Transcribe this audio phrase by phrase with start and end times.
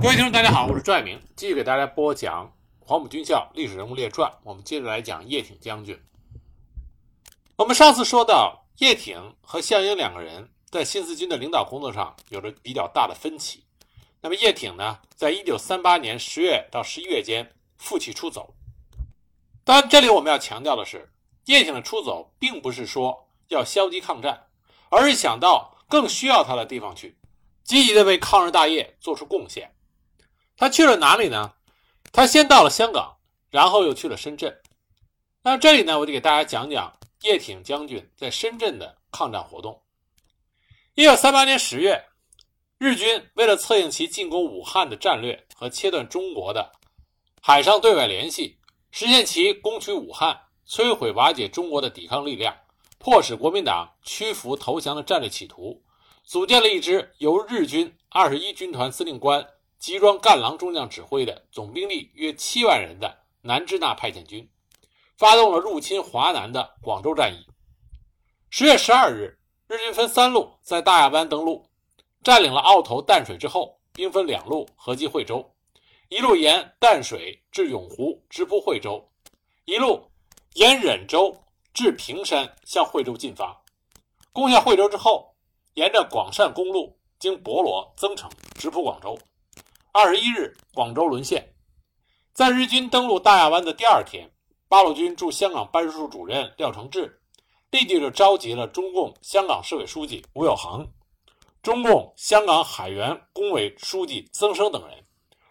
[0.00, 2.46] 各位听众，大家好，我是赵爱明，继续给大家播讲
[2.78, 4.30] 《黄埔军校历史人物列传》。
[4.44, 6.00] 我们接着来讲叶挺将军。
[7.56, 13.64] 我们上次说到，叶挺和项英两个人在新四军的领导工作上有着比较大的分歧。
[14.20, 18.54] 那么叶挺呢，在一九三八年十月到十一月间负气出走。
[19.64, 21.10] 当然，这里我们要强调的是，
[21.46, 24.46] 叶挺的出走并不是说要消极抗战，
[24.90, 27.18] 而是想到更需要他的地方去，
[27.64, 29.74] 积极的为抗日大业做出贡献。
[30.58, 31.54] 他去了哪里呢？
[32.12, 33.16] 他先到了香港，
[33.48, 34.60] 然后又去了深圳。
[35.44, 39.80] 那这里呢，我就给大家讲讲叶挺将军在深圳的抗战活动。
[40.96, 42.04] 一九三八年十月，
[42.76, 46.72] 日军为了策应其进攻武汉的战略和切断中国的
[47.40, 48.58] 海上对外联系，
[48.90, 50.36] 实现其攻取武汉、
[50.66, 52.52] 摧毁瓦解中国的抵抗力量、
[52.98, 55.84] 迫使国民党屈服投降的战略企图，
[56.24, 59.46] 组建了一支由日军二十一军团司令官。
[59.78, 64.50] 集装干郎中将指挥的总兵力约七万人的南支那派遣军，
[65.16, 67.46] 发动了入侵华南的广州战役。
[68.50, 71.68] 十月十二日，日军分三路在大亚湾登陆，
[72.24, 75.54] 占领了澳头、淡水之后，兵分两路合击惠州，
[76.08, 79.08] 一路沿淡水至永湖直扑惠州，
[79.64, 80.10] 一路
[80.54, 83.62] 沿忍州至平山向惠州进发。
[84.32, 85.36] 攻下惠州之后，
[85.74, 89.16] 沿着广汕公路经博罗、增城直扑广州。
[89.92, 91.54] 二十一日，广州沦陷。
[92.34, 94.30] 在日军登陆大亚湾的第二天，
[94.68, 97.20] 八路军驻香港办事处主任廖承志
[97.70, 100.86] 立即就召集了中共香港市委书记吴有恒、
[101.62, 105.04] 中共香港海员工委书记曾生等人，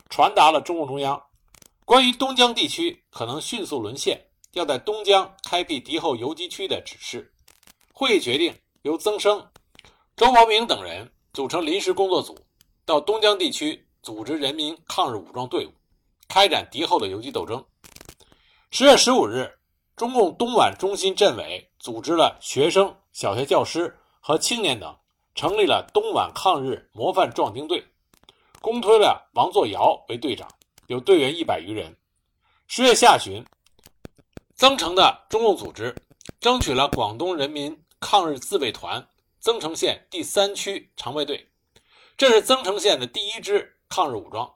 [0.09, 1.21] 传达了中共中央
[1.83, 7.33] 关于东江地区可能迅速沦陷，要在东江开辟敌后游击区的指示。
[7.91, 9.45] 会议决定由曾生、
[10.15, 12.37] 周伯明等人组成临时工作组，
[12.85, 13.86] 到东江地区。
[14.07, 15.73] 组织人民抗日武装队伍，
[16.29, 17.65] 开展敌后的游击斗争。
[18.71, 19.59] 十月十五日，
[19.97, 24.97] 中共东莞中心镇委组织了学生、小学教师和青年等，
[25.35, 27.85] 成立了东莞抗日模范壮丁队，
[28.61, 30.47] 公推了王作尧为队长，
[30.85, 31.93] 有队员一百余人。
[32.65, 33.43] 十月下旬，
[34.55, 35.93] 增城的中共组织
[36.39, 39.05] 争取了广东人民抗日自卫团
[39.41, 41.51] 增城县第三区常备队，
[42.15, 43.73] 这是增城县的第一支。
[43.89, 44.51] 抗日武装。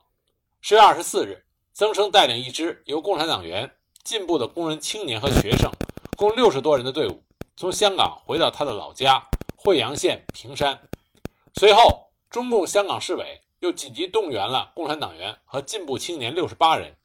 [0.60, 3.70] 十月二十四日，曾生带领一支由共产党员、
[4.04, 5.70] 进步的工人、青年和学生
[6.16, 7.22] 共六十多人的队伍，
[7.56, 9.22] 从香港回到他的老家
[9.56, 10.80] 惠阳县平山。
[11.54, 16.96] 随后，中共香港市委又紧急动员了共产党员和进步青年六十八人，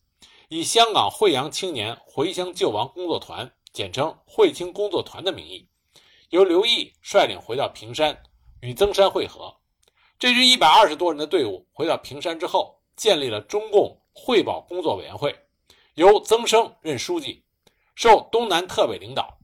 [0.50, 5.68] 以香港惠阳青年回乡救亡工作团（简称惠青工作团）的名义，
[6.30, 8.22] 由刘毅率领回到平山，
[8.62, 9.56] 与曾山会合。
[10.20, 15.36] 这支一百二十多人的队伍回到平山之后，建立了中共汇报工作委员会，
[15.94, 17.44] 由曾生任书记，
[17.94, 19.38] 受东南特委领导。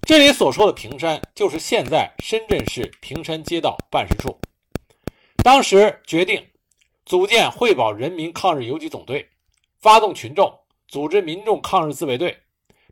[0.00, 4.38] 这里所说的平山，就是现在深圳市平山街道办事处。
[5.44, 6.42] 当时决定
[7.04, 9.28] 组建汇报人民抗日游击总队，
[9.78, 10.58] 发动群众
[10.88, 12.34] 组织民众抗日自卫队，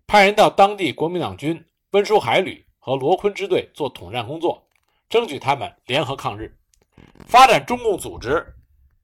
[0.06, 4.68] 派人到当地国民党军温书海旅和罗坤支队做统战工作，
[5.08, 6.54] 争取他们联合抗日。
[7.27, 8.44] 发展中共组织，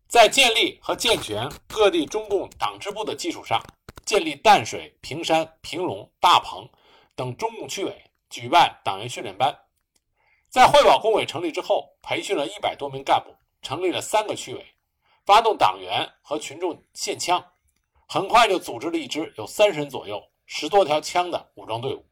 [0.09, 3.63] 在建立和健全各地中共党支部的基础上，
[4.05, 6.69] 建立淡水、平山、平龙、大鹏
[7.15, 9.57] 等中共区委，举办党员训练班。
[10.49, 14.67] 在汇保工委成立之后，培训了一百多名干部，成立了三个区委，
[15.25, 17.45] 发动党员和群众献枪，
[18.09, 22.05] 很快就组织了一支有三十人左右、十多条枪的武装队伍。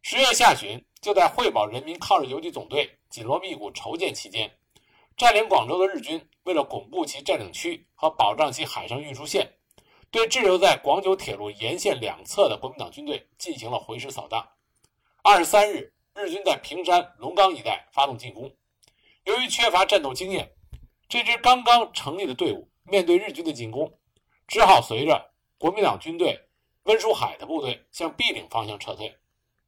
[0.00, 4.50] 十月下旬，就在汇保人民抗日游击总队紧锣密鼓筹建期间。
[5.18, 9.52] 占领广州的日军，为了巩固其占领区和保障其海上运输线，
[10.12, 14.48] 对滞留在广九铁路沿线两侧的国民党军队进行了回师扫荡。
[15.24, 18.48] 二十三日，日军在平山、龙岗一带发动进攻。
[19.24, 20.52] 由于缺乏战斗经验，
[21.08, 23.98] 这支刚刚成立的队伍面对日军的进攻，
[24.46, 26.48] 只好随着国民党军队
[26.84, 29.18] 温书海的部队向碧岭方向撤退。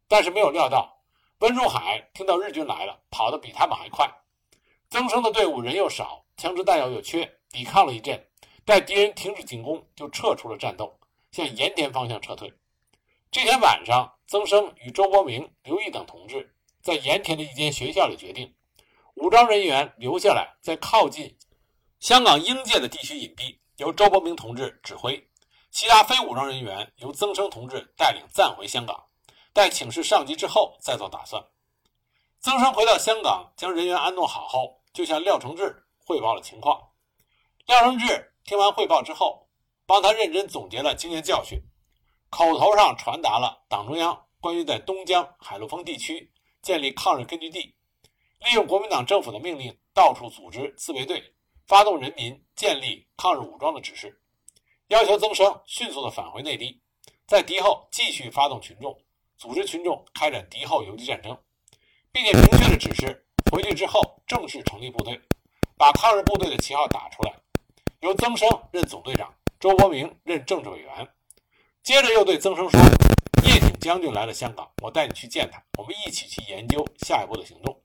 [0.06, 1.02] 但是没有料到，
[1.40, 4.08] 温书海听到日军来了，跑得比他们还快。
[4.90, 8.26] 增生的队伍人又少，枪支弹药又缺，抵抗了一阵，
[8.64, 10.98] 待敌人停止进攻，就撤出了战斗，
[11.30, 12.52] 向盐田方向撤退。
[13.30, 18.52] 这天晚上，曾生与周伯明、刘毅等同志在盐田的一间学校里决定，
[19.14, 21.38] 武装人员留下来，在靠近
[22.00, 25.12] 香港英界的地区隐蔽，由周伯明同志指挥；
[25.70, 29.06] 其他非武装人员由曾生同志带领暂回香港，
[29.52, 31.40] 待请示上级之后再做打算。
[32.40, 34.79] 曾生回到香港，将人员安顿好后。
[34.92, 36.90] 就向廖承志汇报了情况，
[37.66, 39.48] 廖承志听完汇报之后，
[39.86, 41.60] 帮他认真总结了经验教训，
[42.28, 46.32] 口头上传达了党中央关于在东江海陆丰地区
[46.62, 47.76] 建立抗日根据地，
[48.38, 51.34] 利用国民党政府的命令到处组织自卫队，
[51.66, 54.20] 发动人民建立抗日武装的指示，
[54.88, 56.82] 要求曾生迅速的返回内地，
[57.26, 59.00] 在敌后继续发动群众，
[59.36, 61.38] 组织群众开展敌后游击战争，
[62.10, 65.20] 并且明确的指示回去之后正式成立部队，
[65.76, 67.34] 把抗日部队的旗号打出来，
[68.00, 71.08] 由曾生任总队长，周伯明任政治委员。
[71.82, 72.80] 接着又对曾生说
[73.42, 77.82] ：“叶挺将军来了香港，我带你去见他，我们一起去研究下一步的行动。”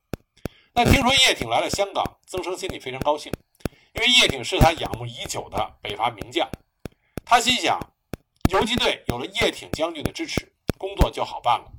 [0.73, 3.31] 那听说叶挺来了香港，曾生心里非常高兴，
[3.93, 6.47] 因为叶挺是他仰慕已久的北伐名将。
[7.23, 7.79] 他心想，
[8.51, 11.71] 游击队有了叶挺将军的支持，工作就好办了。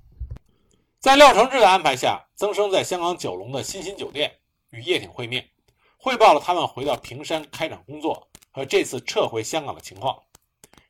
[1.07, 5.49] 在廖承志的安排下，曾生在香港九龙的新兴酒店与叶挺会面，
[5.97, 10.21] 汇报了他们回到平山开展工作和这次撤回香港的情况。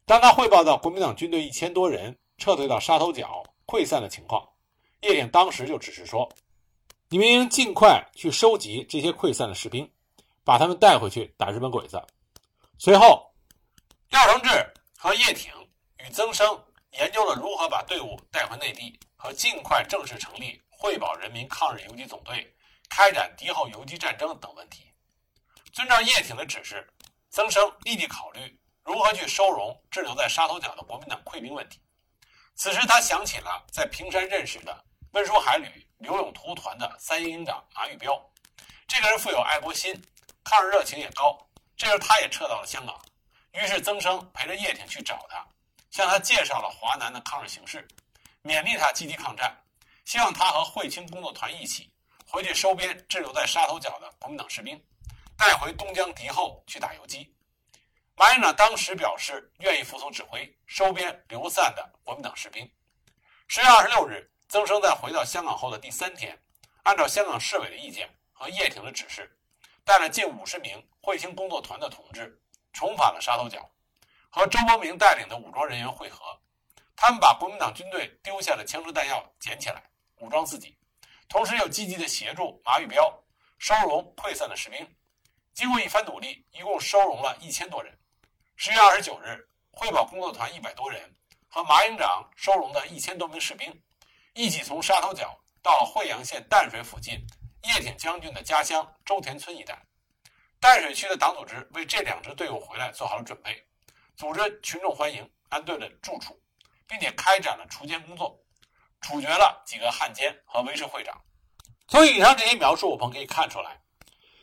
[0.06, 4.42] 当他汇报到国民党军队一千多人撤退到沙头角溃散的情况，
[5.02, 6.26] 叶挺当时就指示说
[7.10, 9.86] ：“你们应尽快去收集这些溃散的士兵，
[10.42, 12.02] 把他们带回去打日本鬼子。”
[12.80, 13.34] 随后，
[14.08, 14.48] 廖承志
[14.96, 15.52] 和叶挺
[15.98, 16.58] 与曾生
[16.92, 22.54] 研究了如何把队伍带回内地和尽快正式成立汇保人民抗日游击总队，
[22.88, 24.92] 开展敌后游击战争等问题。
[25.72, 26.86] 遵照叶挺的指示，
[27.30, 28.60] 曾生立即考虑。
[28.84, 31.80] 如何去收容滞留在沙头角的国民党溃兵问题？
[32.54, 38.16] 此时他想起了在平山认识的温书海旅刘永图团的三营营长马玉彪，
[38.86, 40.00] 这个人富有爱国心，
[40.44, 41.36] 抗日热情也高。
[41.76, 42.96] 这时他也撤到了香港，
[43.54, 45.44] 于是曾生陪着叶挺去找他，
[45.90, 47.88] 向他介绍了华南的抗日形势，
[48.46, 49.60] 勉励他积极抗战，
[50.04, 51.92] 希望他和惠清工作团一起
[52.28, 54.80] 回去收编滞留在沙头角的国民党士兵，
[55.36, 57.34] 带回东江敌后去打游击。
[58.14, 62.70] 马营长当时表示愿意服从指挥，收编流散的国民党士兵。
[63.48, 66.40] 十月二十六日，曾生在回到香港后的第三天，
[66.84, 69.36] 按照香港市委的意见和叶挺的指示，
[69.84, 72.40] 带了近五十名惠清工作团的同志，
[72.72, 73.68] 重返了沙头角，
[74.30, 76.24] 和周伯明带领的武装人员会合。
[76.96, 79.82] 他们把国民党军队丢下的枪支弹药捡起来，
[80.16, 80.76] 武装自己，
[81.28, 83.22] 同时又积极地协助马玉彪
[83.58, 84.96] 收容溃散的士兵。
[85.52, 87.96] 经过一番努力，一共收容了一千多人。
[88.56, 91.14] 十月二十九日，汇保工作团一百多人
[91.48, 93.82] 和马营长收容的一千多名士兵，
[94.32, 97.26] 一起从沙头角到惠阳县淡水附近
[97.64, 99.78] 叶挺将军的家乡周田村一带。
[100.58, 103.66] 淡水区的党组织为这两支队伍回来做好了准备，
[104.16, 106.40] 组织群众欢迎，安顿了住处，
[106.88, 108.38] 并且开展了锄奸工作，
[109.00, 111.20] 处决了几个汉奸和维持会长。
[111.88, 113.80] 从以上这些描述，我们可以看出来，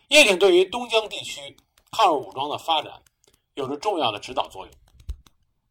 [0.09, 1.57] 叶挺对于东江地区
[1.91, 3.01] 抗日武装的发展。
[3.55, 4.75] 有着重要的指导作用。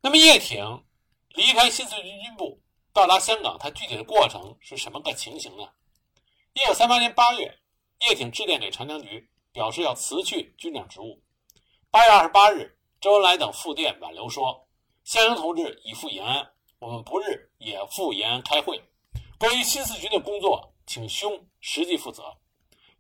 [0.00, 0.84] 那么，叶挺
[1.30, 5.64] 离开新四军军部到达香港，他具体的过程是什么个情形呢？
[6.52, 7.58] 一九三八年八月，
[8.02, 11.24] 叶挺致电给长江局，表示要辞去军长职务。
[11.90, 14.68] 八月二十八日，周恩来等复电挽留说
[15.02, 16.51] ：“项英同志已赴延安，
[16.82, 18.82] 我们不日也赴延安开会。
[19.38, 22.24] 关于新四军的工作，请兄实际负责。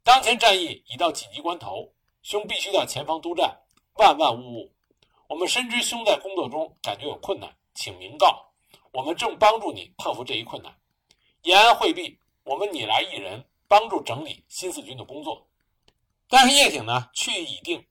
[0.04, 1.92] 当前战役已到紧急关头，
[2.22, 3.58] 兄必须到前方督战。”
[3.98, 4.72] 万万勿误！
[5.26, 8.52] 我们深知兄在工作中感觉有困难，请明告，
[8.92, 10.72] 我们正帮助你克服这一困难。
[11.42, 15.48] 延安会毕，我们你来一人帮助整理新四军的工作。
[16.28, 17.84] 但是叶挺呢，去意已定。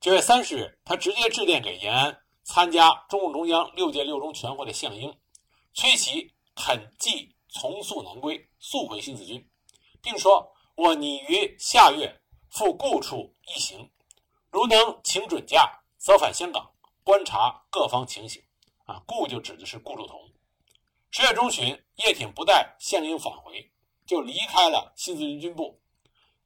[0.00, 5.14] 九月三十日，他直接致电给延安参加中共中央六届六中全会的项英，
[5.76, 9.46] 崔琦恳即从速南归，速回新四军，
[10.00, 12.18] 并说：“我拟于下月
[12.48, 13.90] 赴故处一行。”
[14.50, 16.72] 如能请准假，则返香港
[17.04, 18.42] 观察各方情形。
[18.86, 20.18] 啊，顾就指的是顾祝同。
[21.10, 23.70] 十月中旬，叶挺不待项英返回，
[24.06, 25.78] 就离开了新四军军部。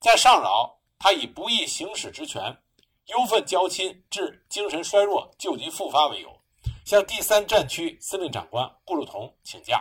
[0.01, 2.61] 在上饶，他以不易行使职权、
[3.07, 6.40] 忧愤交亲致精神衰弱、旧疾复发为由，
[6.91, 9.81] 向第三战区司令长官顾祝同请假，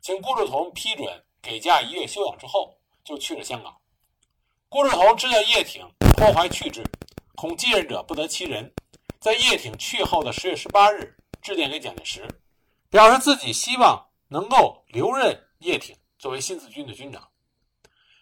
[0.00, 3.76] 请顾祝同批准给假一月休养之后，就去了香港。
[4.68, 5.84] 顾祝同知道叶挺
[6.16, 6.84] 颇怀去志。
[7.34, 8.72] 恐继任者不得其人，
[9.18, 12.28] 在叶挺去后的十月十八日，致电给蒋介石，
[12.88, 17.28] 表示自己希望能够留任叶挺作为新四军的军长。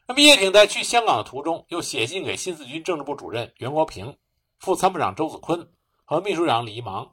[0.07, 4.17] 那么，叶挺在去香港的途中，又写信给新四军政治部主任袁国平、
[4.59, 5.71] 副参谋长周子坤
[6.07, 7.13] 和秘书长李一芒，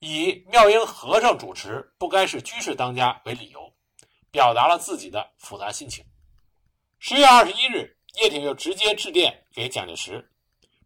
[0.00, 3.72] 以妙英和尚主持不该是居士当家为理由，
[4.30, 6.04] 表达了自己的复杂心情。
[6.98, 10.26] 十月二十一日，叶挺又直接致电给蒋介石。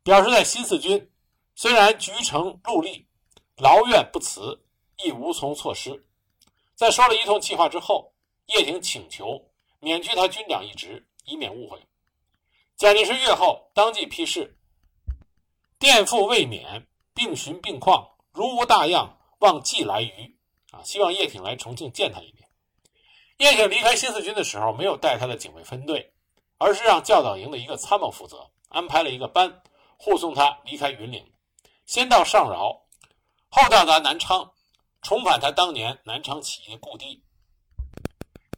[0.03, 1.11] 表示在新四军
[1.55, 3.09] 虽然局城戮力，
[3.57, 4.67] 劳怨不辞，
[5.05, 6.07] 亦无从措施。
[6.75, 8.13] 在说了一通气话之后，
[8.47, 11.79] 叶挺请求免去他军长一职，以免误会。
[12.77, 14.59] 蒋介石阅后当即批示
[15.79, 20.37] ：“垫付未免，并询病况，如无大恙，望即来渝。”
[20.73, 22.47] 啊，希望叶挺来重庆见他一面。
[23.39, 26.13] 叶挺离开新四军的时候，没有带他的警卫分队，
[26.59, 29.63] 而是让教导营的一个参谋负责，安排了一个班
[29.97, 31.33] 护送他离开云岭，
[31.87, 32.83] 先到上饶，
[33.49, 34.51] 后到达南昌。
[35.03, 37.23] 重返他当年南昌起义的故地，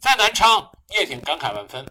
[0.00, 1.84] 在南昌，叶挺感慨万分。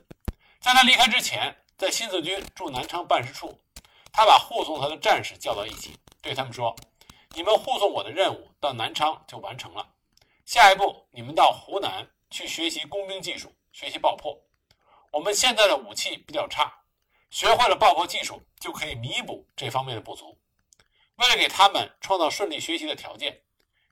[0.62, 3.60] 在他离开之前，在新四军驻南昌办事处，
[4.14, 6.74] 他把护送他的战士叫到一起，对他们说
[7.36, 9.94] ：“你们护送我的任务到南昌就完成了，
[10.46, 14.42] 下一步你们到湖南去学习工兵技术，学习爆破。
[15.12, 16.82] 我们现在的武器比较差，
[17.30, 20.40] 学会了爆破技术就可以弥补这方面的不足。
[21.18, 23.42] 为了给他们创造顺利学习的条件。”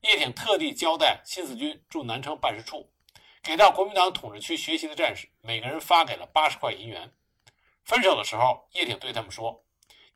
[0.03, 2.91] 叶挺特地交代新四军驻南昌办事处，
[3.41, 7.13] 给到国民党统治区学习的战士每个人发给了八十块银元。
[7.85, 9.63] 分手的时候，叶挺对他们说：“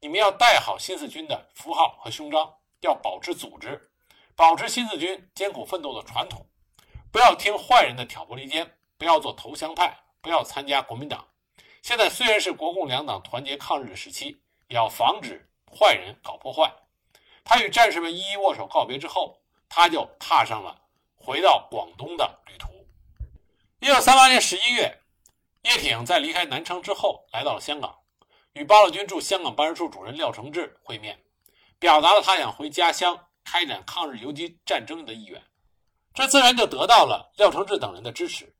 [0.02, 3.90] 你们要带好新四军的符号和勋章，要保持组织，
[4.36, 6.46] 保持新四军艰苦奋斗的传统，
[7.12, 11.28] 不要听坏人的挑拨离间，不要做投降派，不要参加国民党。
[11.82, 16.74] 现在虽然是国共两党团结抗日的时期，也要防止坏人搞破坏。”
[17.44, 19.40] 他与战士们一一握手告别之后。
[19.70, 20.82] 他就踏上了
[21.18, 22.88] 回到广东的旅途。
[23.82, 25.02] 一九三八年十一月，
[25.64, 28.00] 叶挺在离开南昌之后，来到了香港，
[28.54, 31.22] 与八路军驻香港办事处主任廖承志会面，
[31.80, 35.42] 表达了他想回家乡开展抗日游击战争的意愿。
[36.14, 38.56] 这自然就得到了廖承志等人的支持。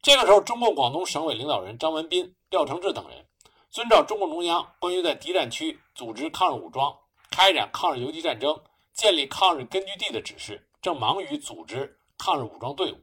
[0.00, 3.26] 这个时候，中共广东省委领导人张文斌、廖承志等人
[3.70, 6.94] 遵照中共中央关于在敌占区组织抗日武装、
[7.30, 8.62] 开展抗日游击战争。
[8.94, 13.00] 建立抗日根据地的指示，正忙于组织抗日武装队伍。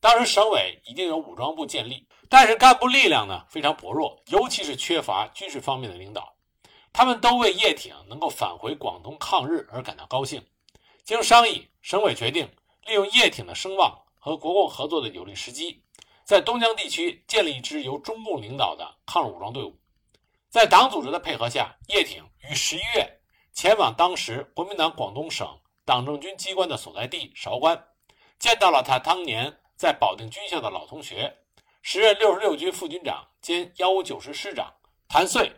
[0.00, 6.34] 当时省委已经有武装部建立，但是干部力量呢非常薄弱，尤其是缺乏军事方面的领导。
[6.92, 10.44] 他们都为叶挺能够返回广东抗日而感到高兴。
[11.04, 12.48] 经商议，省委决定
[12.86, 15.82] 利用叶挺的声望和国共合作的有利时机，
[16.24, 19.78] 在东江地区建立一支由中共领导的抗日武装队伍。
[20.48, 23.20] 在党组织的配合下，叶挺于十一月。
[23.52, 25.46] 前往当时国民党广东省
[25.84, 27.86] 党政军机关的所在地韶关，
[28.38, 31.36] 见到了他当年在保定军校的老同学，
[31.82, 34.72] 时任六十六军副军长兼幺五九师师长
[35.08, 35.52] 谭遂。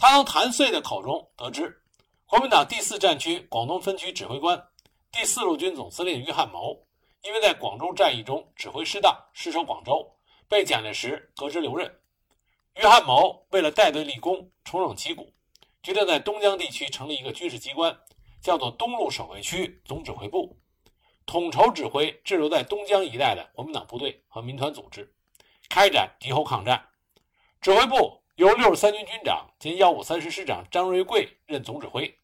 [0.00, 1.82] 他从谭遂的口中得知，
[2.24, 4.68] 国民党第四战区广东分区指挥官、
[5.10, 6.86] 第四路军总司令于汉谋，
[7.24, 10.16] 因为在广州战役中指挥失当，失守广州，
[10.48, 12.00] 被蒋介石革职留任。
[12.76, 15.34] 于汉谋为了戴罪立功，重整旗鼓。
[15.82, 17.98] 决定在东江地区成立一个军事机关，
[18.40, 20.60] 叫做东路守卫区总指挥部，
[21.26, 25.12] 统筹指挥滞留在东江一带的国民党部队和民团组织，
[25.68, 26.88] 开展敌后抗战。
[27.60, 32.16] 指挥部由六十三军军长兼幺五三师师长张瑞贵任总指挥，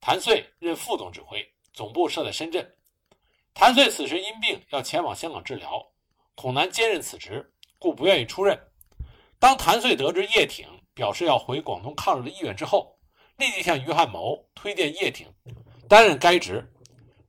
[0.00, 2.66] 谭遂任副总指挥，总部设在深圳。
[3.52, 5.86] 谭遂此时因病要前往香港治疗，
[6.34, 8.58] 恐难兼任此职，故不愿意出任。
[9.38, 12.96] 当谭遂得知叶挺表示要回广东抗日的意愿之后，
[13.36, 15.26] 立即向于汉谋推荐叶挺
[15.86, 16.66] 担任该职。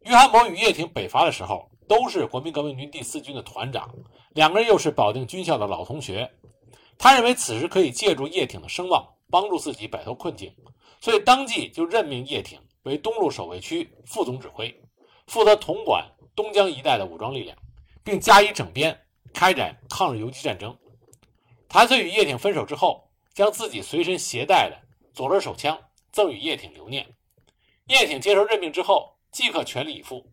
[0.05, 3.93] 于汉谋与叶挺北伐的时候，都是国民革命军第四军的团长，
[4.29, 6.31] 两个人又是保定军校的老同学。
[7.00, 10.53] 他认为此时可以借助叶挺的声望，帮助自己摆脱困境，
[11.01, 14.79] 所以当即就任命叶挺为东路守卫区副总指挥，
[15.25, 17.58] 负责统管东江一带的武装力量，
[18.03, 20.77] 并加以整编，开展抗日游击战争。
[21.68, 24.77] 谭遂与叶挺分手之后，将自己随身携带的
[25.13, 25.79] 左轮手枪。
[26.12, 27.08] 赠与叶挺留念。
[27.86, 30.25] 叶挺接受任命之后，即刻全力以赴，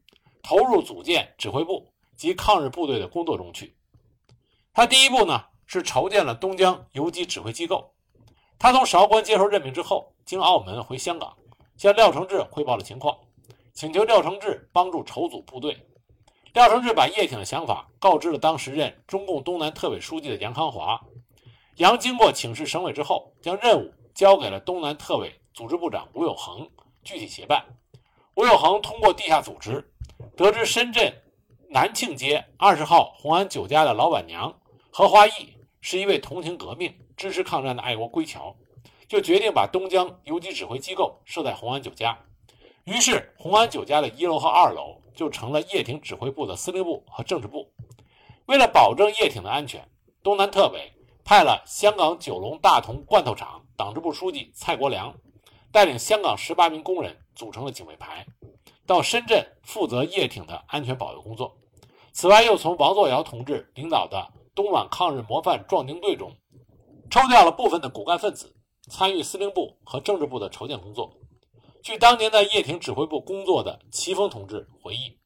[0.43, 3.77] 投入组建指挥部及抗日部队的工作中去。
[4.73, 7.93] 他第一步呢是筹建了东江游击指挥机构。
[8.59, 11.37] 他从韶关接受任命之后，经澳门回香港，
[11.77, 13.17] 向廖承志汇报了情况，
[13.73, 15.77] 请求廖承志帮助筹组部队。
[16.55, 20.99] 廖承志把叶挺的想法告知了当时任中共东南特委书记的杨康华。
[21.77, 25.33] 杨经过请示省委之后，将任务交给了东南特委。
[25.53, 26.69] 组织部长吴有恒
[27.03, 27.65] 具体协办。
[28.35, 29.91] 吴有恒通过地下组织，
[30.37, 31.11] 得知深圳
[31.71, 34.55] 南庆街二十号红安酒家的老板娘
[34.91, 35.56] 何华义
[35.89, 38.53] 是一位同情革命、支持抗战的爱国归侨，
[39.07, 42.19] 就决定把东江游击指挥机构设在红安酒家。
[42.87, 47.71] 于是，红安酒家的一楼和二楼就成了叶挺指挥部的司令部和政治部。
[48.47, 49.89] 为了保证叶挺的安全，
[50.25, 50.93] 东南特委
[51.25, 55.15] 派了香港九龙大同罐头厂党支部书记蔡国良。
[55.71, 58.27] 带领香港十八名工人组成了警卫排，
[58.87, 61.57] 到深圳负责叶挺的安全保卫工作。
[62.11, 66.33] 此外，又从王作尧同志领导的东莞抗日模范壮丁队中
[67.11, 68.57] 抽调了部分的骨干分子，
[68.91, 71.13] 参与司令部和政治部的筹建工作。
[71.83, 75.19] 据当年在叶挺指挥部工作的齐峰同志回忆，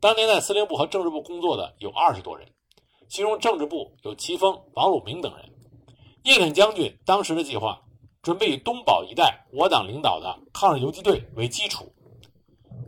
[0.00, 2.48] 当年在司令部和政治部工作的有二十多人，
[3.08, 5.54] 其中政治部有齐峰、王汝明等人。
[6.24, 7.82] 叶挺将军当时的计划，
[8.22, 11.92] 准备以东宝一带我党领导的抗日游击队为基础，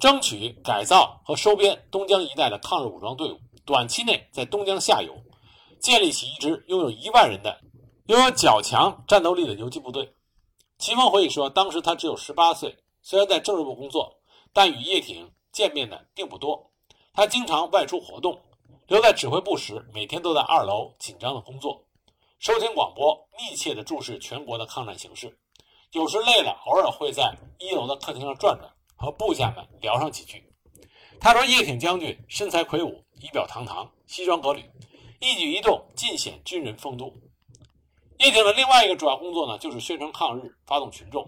[0.00, 5.14] 争取改造和收编东江一带的抗日武装队伍，短期内在东江下游
[5.80, 7.60] 建立起一支拥有一万人的、
[8.06, 10.14] 拥有较强战斗力的游击部队。
[10.78, 14.20] 齐峰回忆说，当时他只有十八岁，虽然在政治部工作，
[14.52, 16.70] 但与叶挺见面的并不多。
[17.12, 18.40] 他经常外出活动，
[18.87, 21.84] 留在指挥部时，每天都在二楼紧张的工作。
[22.38, 25.38] 收听广播，密切地注视全国的抗战形势。
[25.92, 30.46] 有时累了，偶尔会在一楼的客厅上转转，和部下们聊上几句。
[31.20, 34.64] 他说：“叶挺将军身材魁梧，仪表堂堂，西装革履，
[35.20, 37.14] 一举一动尽显军人风度。”
[38.18, 41.26] 叶挺的另外一个主要工作呢，就是宣传抗日，发动群众。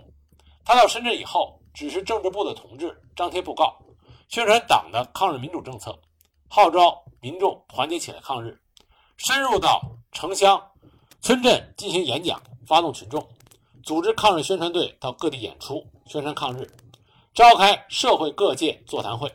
[0.64, 3.78] 他到深圳以后，指示政治部的同志张贴布告，
[4.28, 5.99] 宣传党的抗日民主政策，
[6.49, 8.61] 号召民众团结起来抗日，
[9.16, 9.80] 深入到
[10.11, 10.62] 城乡。
[11.20, 13.26] 村镇进行演讲，发动群众，
[13.82, 16.68] 组织抗日宣传队到各地演出，宣传抗日，
[17.32, 19.32] 召开社会各界座谈会，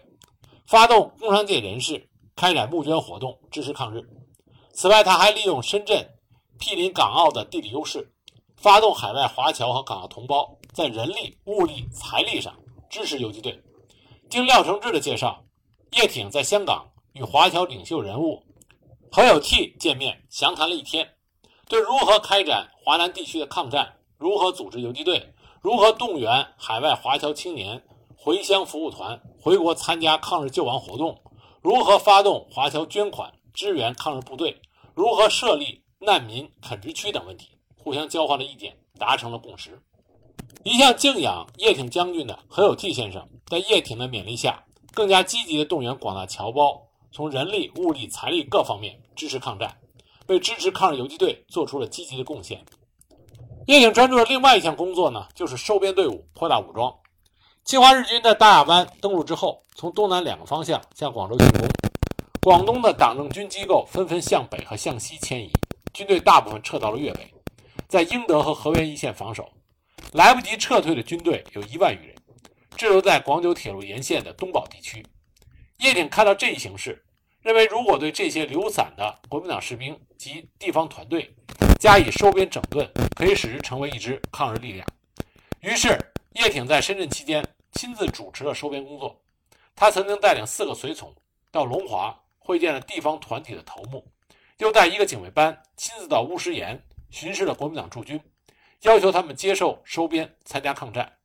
[0.66, 4.08] 发动工商界人士开展募捐活动，支持抗日。
[4.80, 6.08] 此外，他还利用深圳
[6.60, 8.14] 毗邻港澳的地理优势，
[8.58, 12.56] 发动海外华侨和港澳同胞在人力、物力、财力上
[12.88, 13.60] 支持游击队。
[14.30, 15.44] 经廖承志的介绍，
[15.94, 18.44] 叶挺在香港与华侨领袖人物
[19.12, 21.10] 何有悌见面，详谈了一天。
[21.68, 27.84] 对如何开展华南地区的抗战，如何组织游击队，如何动员海外华侨青年
[28.16, 31.20] 回乡服务团回国参加抗日救亡活动，
[31.64, 34.62] 如何发动华侨捐款支援抗日部队，
[34.98, 39.80] 如何设立难民垦殖区等问题，互相交换了意见，达成了共识。
[40.64, 44.64] 一向敬仰叶挺将军的何有悌先生，在叶挺的勉励下，
[44.96, 46.82] 更加积极地动员广大侨胞，
[47.12, 49.78] 从人力、物力、财力各方面支持抗战。
[50.30, 52.66] 为支持抗日游击队做出了积极的贡献。
[53.68, 56.92] 叶挺专注的另外一项工作呢，就是收编队伍、扩大武装。
[57.66, 61.70] 侵华日军在大亚湾登陆之后，从东南两个方向向广州进攻，
[62.48, 65.52] 广东的党政军机构纷纷向北和向西迁移，
[65.94, 67.30] 军队大部分撤到了粤北，
[67.90, 69.52] 在英德和河源一线防守。
[70.14, 72.16] 来不及撤退的军队有一万余人，
[72.78, 75.06] 滞留在广九铁路沿线的东宝地区。
[75.80, 77.04] 叶挺看到这一形势。
[77.42, 81.30] 认为，如果对这些流散的国民党士兵及地方团队
[81.78, 84.88] 加以收编整顿，可以使之成为一支抗日力量。
[85.60, 86.00] 于是，
[86.36, 89.20] 叶挺在深圳期间亲自主持了收编工作。
[89.76, 91.14] 他曾经带领四个随从
[91.52, 94.08] 到龙华会见了地方团体的头目，
[94.60, 98.18] 又带一个警卫班亲自到乌石岩巡视了国民党驻军，
[98.84, 101.18] 要求他们接受收编，参加抗战。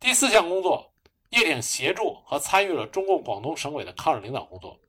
[0.00, 0.94] 第四项工作，
[1.28, 4.80] 叶挺协助和参与了中共广东省委的抗日领导工作。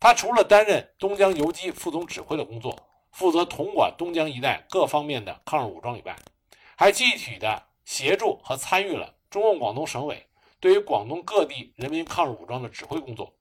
[0.00, 2.76] 他除了担任东江游击副总指挥的工作，
[3.12, 6.16] 负责统管东江一带各方面的抗日武装以外，
[6.76, 10.26] 还具体的协助和参与了中共广东省委
[10.58, 13.32] 对于广东各地人民抗日武装的指挥工作。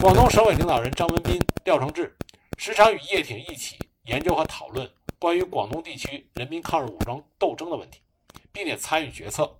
[0.00, 2.16] 广东省委领导人张文斌、廖承志
[2.56, 8.00] 时常与叶挺一起研究和讨论关于广东地区人民抗日武装斗争的问题，
[8.52, 9.58] 并且参与决策。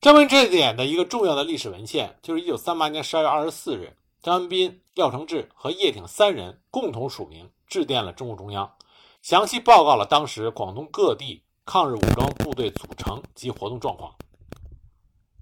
[0.00, 3.96] 证明这点的一个重要的历史文献，就是1938年12月24日。
[4.22, 8.72] 张文斌、廖承志和叶挺三人共同署名致电了中共中央，
[9.20, 14.14] 详细报告了当时广东各地抗日武装部队组成及活动状况。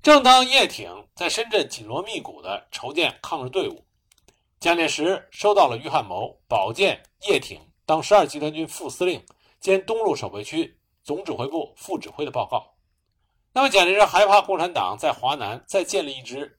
[0.03, 3.85] 正当叶挺在深圳紧锣密鼓地筹建抗日队伍，
[4.59, 9.25] 蒋介石收到了于汉谋保荐叶挺当十二集团军副司令
[9.61, 12.75] 兼东路守备区总指挥部副指挥的报告。
[13.53, 16.59] 那么，蒋介石害怕共产党在华南再建立一支。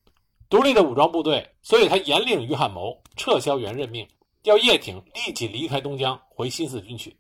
[0.50, 4.08] 独立的武装部队，所以他严令于汉谋撤销原任命，
[4.44, 7.20] 要叶挺立即离开东江回新四军去。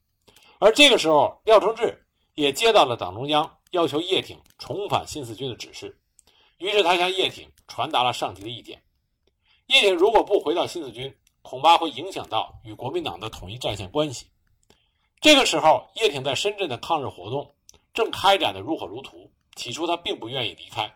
[0.60, 2.02] 而这个时候，廖承志
[2.36, 6.00] 也接到了党中央要求叶挺重返新四军的指示，
[6.63, 8.82] 于是他向叶挺传达了上级的意见：
[9.65, 14.28] 叶挺如果不回到新四军，恐怕会影响到与国民党的统一战线关系。
[15.19, 17.54] 这个时候，叶挺在深圳的抗日活动
[17.93, 19.30] 正开展的如火如荼。
[19.58, 20.89] 起初，他并不愿意离开，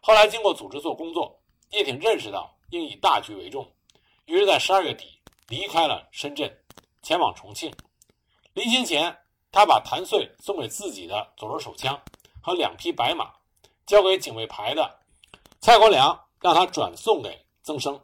[0.00, 1.38] 后来经过组织做工作。
[1.72, 3.70] 叶挺认识到应以大局为重，
[4.24, 6.50] 于是，在十二月底离开了深圳，
[7.02, 7.70] 前往重庆。
[8.54, 9.14] 临行前，
[9.50, 12.00] 他把谭遂送给自己的左轮手枪
[12.40, 13.30] 和两匹白马
[13.84, 15.00] 交给警卫排的
[15.64, 17.94] 蔡国良，让他转送给曾生。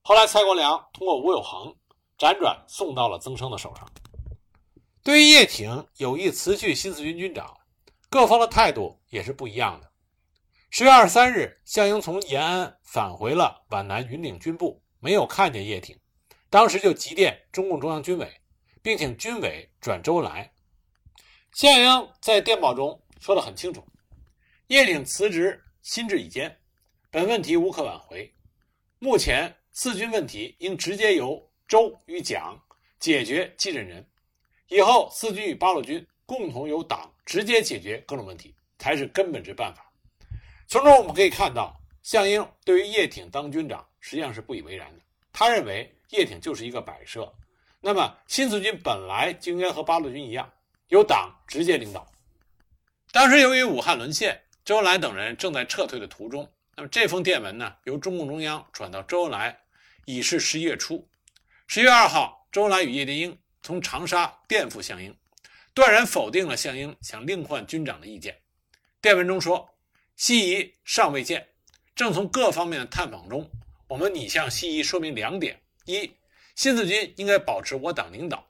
[0.00, 1.76] 后来，蔡国良通过吴有恒
[2.16, 3.86] 辗转送到了曾生的手上。
[5.04, 7.54] 对于叶挺有意辞去新四军军长，
[8.08, 9.92] 各方的态度也是不一样的。
[10.70, 16.00] 十月二十三日，项英从延安返回了皖南云岭军部，没有看见叶挺，
[16.48, 18.40] 当时就急电中共中央军委，
[18.80, 20.50] 并请军委转周恩来。
[21.52, 23.86] 项英在电报中说得很清楚：
[24.68, 26.58] 叶挺辞职心志已坚，
[27.16, 28.30] 本问题无可挽回。
[28.98, 32.62] 目前四军问题应直接由周与蒋
[32.98, 34.06] 解决继任人，
[34.68, 39.90] 以后四军与八路军共同由党直接解决各种问题，才是根本之办法。
[40.68, 45.00] 从中我们可以看到，项英对于叶挺当军长实际上是不以为然的。
[45.32, 47.32] 他认为叶挺就是一个摆设。
[47.80, 50.52] 那么新四军本来就应该和八路军一样，
[50.88, 52.06] 由党直接领导。
[53.10, 56.46] 当时由于武汉沦陷，周恩来等人正在撤退的途中。
[56.76, 59.58] 那么这封电文呢，由中共中央转到周恩来，
[60.04, 61.08] 已是十一月初。
[61.66, 65.16] 十月二号，周恩来与叶剑英从长沙电赴项英，
[65.72, 68.38] 断然否定了项英想另换军长的意见。
[69.00, 69.68] 电文中说。
[70.18, 71.46] 西夷尚未见，
[71.94, 73.50] 正从各方面的探访中，
[73.86, 76.10] 我们拟向西夷说明两点：一，
[76.54, 78.42] 新四军应该保持我党领导，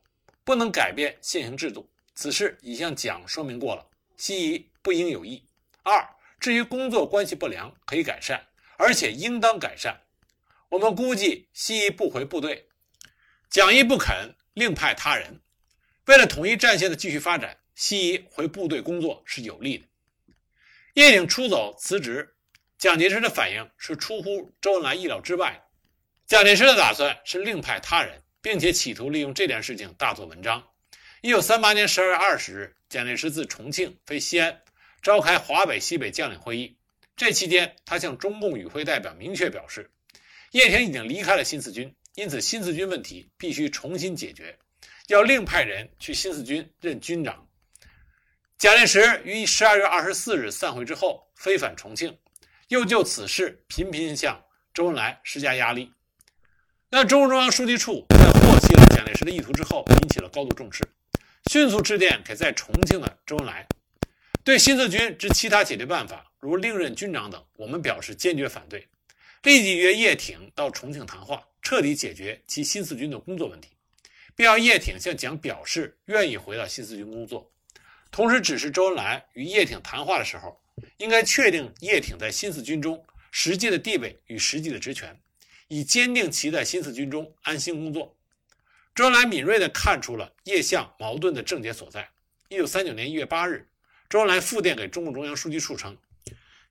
[0.44, 3.84] 不能改变现行制度，此事已向蒋说明过了，
[4.16, 5.42] 西夷不应有异；
[5.82, 6.08] 二，
[6.38, 8.46] 至于工作关系不良，可以改善，
[8.79, 10.03] 而且应当改善。
[10.68, 12.68] 我们估计西夷不回部队，
[13.49, 15.40] 蒋一不肯另派他人，
[16.07, 19.87] 为了统一战线的继续发展，西夷回部队工作是有利的。
[20.94, 22.35] 叶挺出走辞职，
[22.79, 25.62] 蒋介石的反应是出乎周恩来意料之外。
[26.27, 30.66] 蒋介石的打算是另派他人，并且企图利用这件事情大做文章。
[31.22, 34.62] 一九三八年十二月二十日，蒋介石自重庆飞西安，
[35.07, 36.77] 召开华北、西北将领会议。
[37.14, 39.88] 这期间，他向中共与会代表明确表示，
[40.51, 44.59] 叶挺已经离开了新四军，因此新四军问题必须重新解决，
[45.07, 47.47] 要另派人去新四军任军长。
[48.59, 52.19] 蒋介石于十二月二十四日散会之后飞返重庆，
[52.66, 54.42] 又就此事频频向
[54.75, 55.92] 周恩来施加压力。
[56.90, 60.83] 那中共中央书记处在获悉了蒋介石的意图之后，引起了高度重视，
[61.49, 63.64] 迅速致电给在重庆的周恩来，
[64.46, 68.87] 对新四军之其他解决办法，如另任军长等，我们表示坚决反对，
[69.42, 73.70] 立即约叶挺到重庆谈话，彻底解决其新四军的工作问题，
[74.37, 77.50] 并要叶挺向蒋表示愿意回到新四军工作。
[78.12, 80.56] 同时指示周恩来与叶挺谈话的时候，
[80.98, 85.20] 应该确定叶挺在新四军中实际的地位与实际的职权，
[85.66, 88.16] 以坚定其在新四军中安心工作。
[88.94, 92.09] 周恩来敏锐地看出了叶项矛盾的症结所在。
[92.48, 93.66] 一九三九年一月八日，
[94.09, 95.97] 周恩来复电给中共中央书记处称：“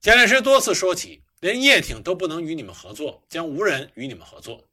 [0.01, 4.67] 蒋介石多次说起，连叶挺都不能与你们合作，将无人与你们合作。”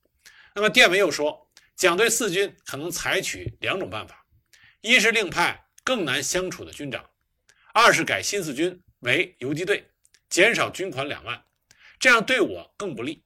[0.55, 4.25] 那么电文又说，蒋对四军可能采取两种办法：
[4.81, 5.59] 一是另派。
[5.85, 7.05] 更难相处的军长，
[7.75, 9.85] 二是改新四军为游击队，
[10.31, 11.44] 减少军款两万，
[11.98, 13.25] 这样对我更不利。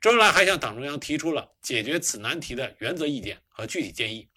[0.00, 4.28] 周恩来还向党中央提出了解决此难题的原则意见和具体建议。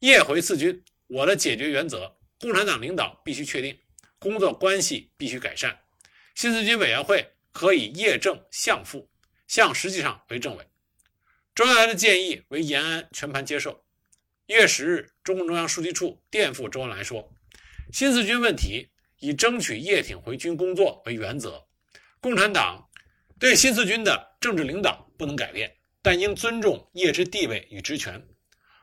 [0.00, 3.78] 叶回四军，我的解决原则：共产党领导必须确定，
[4.18, 5.78] 工作关系必须改善。
[6.34, 9.10] 新四军委员会可以叶正向副，
[9.46, 10.66] 向实际上为政委。
[11.54, 13.84] 周恩来的建议为延安全盘接受。
[14.46, 17.30] 一月十日，中共中央书记处电复周恩来说
[17.92, 21.66] ：“新四军问题以争取叶挺回军工作为原则，
[22.20, 22.88] 共产党
[23.38, 28.26] 对新四军的政治领导不能改变，但应尊重叶之地位与职权。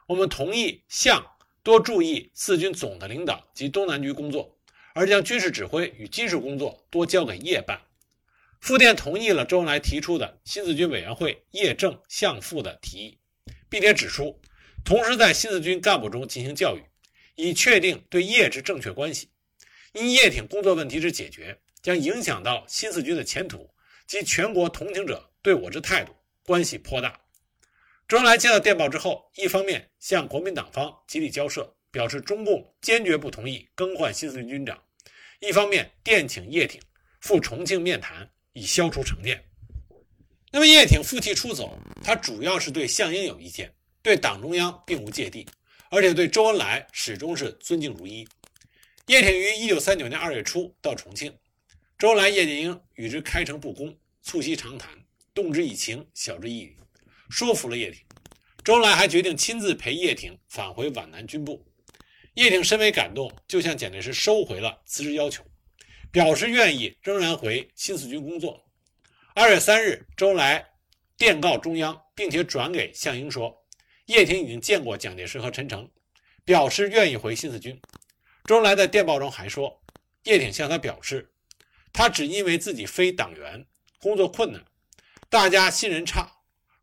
[0.08, 1.26] 我们同意向
[1.68, 4.58] 多注意四军总的领导及东南局工作，
[4.94, 7.82] 而将军事指挥与军事工作多交给叶办。”
[8.62, 13.18] 复电同意了周恩来提出的新四军委员会叶正向副的提议，
[13.68, 14.40] 并且指出。
[14.86, 16.82] 同时，在新四军干部中进行教育，
[17.36, 19.28] 以确定对叶之正确关系。
[19.92, 23.70] 因叶挺工作问题之解决，将影响到新四军的前途
[24.08, 27.20] 及全国同情者对我之态度，关系颇大。
[28.08, 34.78] 周恩来接到电报之后，一方面向国民党方极力交涉，表示中共坚决不同意更换新四军军长；
[35.42, 36.82] 一方面电请叶挺
[37.20, 39.44] 赴重庆面谈，以消除成见。
[40.54, 43.74] 那么叶挺负气出走，他主要是对项英有意见。
[44.02, 45.46] 对党中央并无芥蒂，
[45.90, 48.26] 而且对周恩来始终是尊敬如一。
[49.08, 51.38] 叶挺于一九三九年二月初到重庆，
[51.98, 54.98] 周恩来、叶剑英与之开诚布公，促膝长谈，
[55.34, 56.78] 动之以情，晓之以理，
[57.30, 58.02] 说服了叶挺。
[58.64, 61.66] 周恩来还决定亲自陪叶挺返回皖南军部。
[62.34, 65.44] 叶挺深为感动，就向蒋介石收回了辞职要求，
[66.12, 68.64] 表示愿意仍然回新四军工作。
[69.34, 70.68] 二月三日，周恩来
[71.18, 73.66] 电告中央，并且转给项英说，
[74.06, 75.90] 叶挺已经见过蒋介石和陈诚，
[76.46, 77.80] 表示愿意回新四军。
[78.46, 79.82] 周恩来在电报中还说，
[80.24, 81.32] 叶挺向他表示，
[81.92, 83.66] 他只因为自己非党员，
[84.00, 84.64] 工作困难，
[85.30, 86.37] 大家信任差，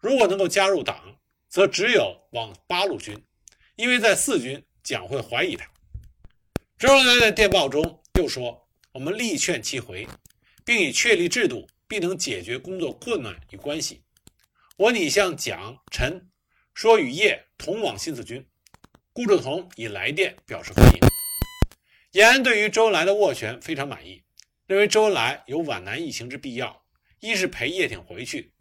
[0.04, 1.16] 如果能够加入党，
[1.48, 3.24] 则只有往八路军，
[3.74, 5.66] 因为在四军蒋会怀疑他。
[6.76, 10.06] 周恩来在电报中又说，我们力劝其回，
[10.62, 11.66] 并已确立制度。
[11.86, 14.02] 必能解决工作困难与关系。
[14.78, 16.30] 我拟向蒋、陈
[16.72, 18.44] 说与叶同往新四军。
[19.12, 20.98] 顾祝同以来电表示欢迎。
[22.12, 24.24] 延安对于周恩来的斡旋非常满意，
[24.66, 26.84] 认为周恩来有皖南疫情之必要。
[27.20, 28.53] 一是陪叶挺回去，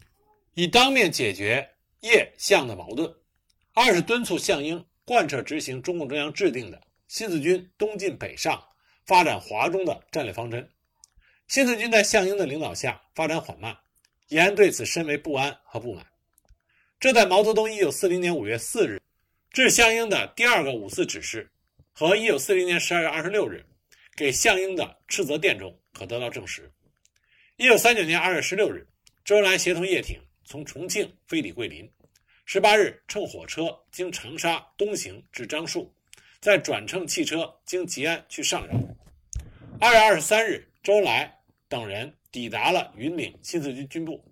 [0.55, 1.67] 以当面解决
[2.01, 3.07] 叶项的矛盾；
[3.73, 8.63] 二是敦促项英贯彻执行中共中央制定的新四军东进北上、
[9.05, 10.69] 发展华中的战略方针。
[11.47, 13.75] 新四军在项英的领导下发展缓慢，
[14.29, 16.05] 延安对此深为不安和不满。
[16.99, 19.01] 这在毛泽东1940年5月4日
[19.51, 21.49] 致项英的第二个五四指示
[21.91, 23.65] 和1940年12月26日
[24.15, 26.71] 给项英的斥责电中可得到证实。
[27.57, 28.87] 1939年2月16日，
[29.25, 31.89] 周恩来协同叶挺从重庆飞抵桂林
[32.45, 35.93] 十八日乘火车经长沙东行至樟树，
[36.39, 38.73] 再转乘汽车经吉安去上饶。
[39.79, 41.39] 二月二十三日，周恩来。
[41.69, 44.23] 等人抵达了云岭新四军军部，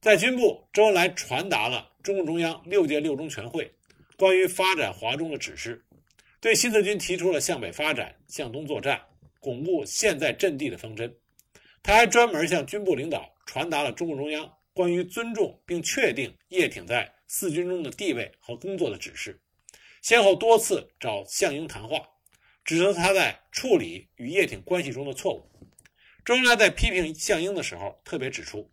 [0.00, 3.72] 在军部，周恩来传达了中共中央六届六中全会
[4.16, 5.80] 关于发展华中的指示，
[6.40, 9.00] 对新四军提出了向北发展、向东作战、
[9.38, 11.14] 巩固现在阵地的方针。
[11.84, 19.38] 他还专门向军部领导传达了中共中央关于尊重并确定叶挺在四军中的地位和工作的指示，
[20.00, 22.08] 先后多次找项英谈话，
[22.64, 25.48] 指责他在处理与叶挺关系中的错误。
[26.24, 28.70] 周恩来在批评项英的时候，特别指出，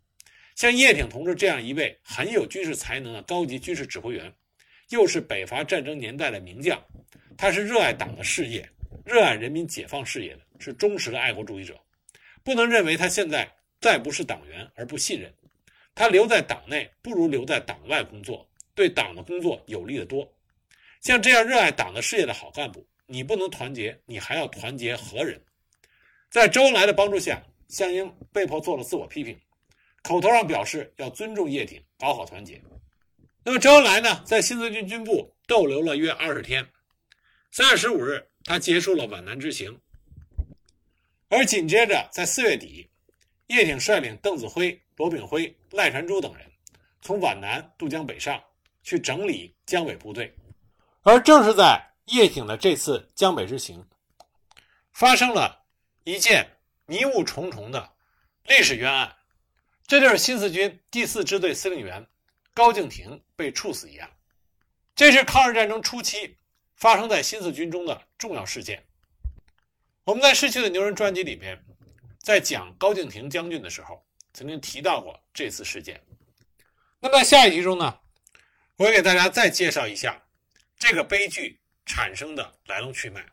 [0.54, 4.32] 像叶挺同志这样一位很有军事才能的高级军事指挥员，
[4.90, 6.82] 又是北伐战争年代的名将，
[7.36, 8.68] 他是热爱党的事业、
[9.04, 11.78] 热爱人民解放事业的，是忠实的爱国主义者。
[12.42, 15.32] 不能认为他现在再不是党员而不信任
[16.00, 20.26] 他，留在党内不如留在党外工作，对党的工作有利得多。
[21.02, 25.38] 像这样热爱党的事业的好干部，你不能团结，你还要团结何人？
[26.30, 29.38] 在周恩来的帮助下，项英被迫做了自我批评，
[30.02, 32.58] 口头上表示要尊重叶挺，搞好团结。
[33.44, 36.66] 那么周恩来呢，在新四军军部逗留了约二十天。
[37.50, 39.78] 三月十五日，他结束了皖南之行，
[41.28, 42.89] 而紧接着在四月底，
[43.50, 46.46] 叶挺率领邓子恢、罗炳辉、赖传珠等人
[47.02, 48.40] 从皖南渡江北上，
[48.84, 50.32] 去整理江北部队。
[51.02, 53.84] 而正是在叶挺的这次江北之行，
[54.92, 55.58] 发生了。
[56.04, 56.48] 一件
[56.86, 57.92] 迷雾重重的
[58.44, 59.16] 历史冤案，
[59.86, 62.06] 这就是新四军第四支队司令员
[62.54, 64.08] 高敬亭被处死一案。
[64.94, 66.38] 这是抗日战争初期
[66.74, 68.82] 发生在新四军中的重要事件。
[70.04, 71.62] 我们在《逝去的牛人》专辑里边，
[72.22, 76.00] 在讲高敬亭将军的时候，曾经提到过这次事件。
[77.00, 78.00] 那么下一集中呢，
[78.76, 80.22] 我会给大家再介绍一下
[80.78, 83.24] 这个悲剧产生的来龙去脉。